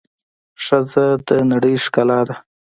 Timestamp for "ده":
2.27-2.35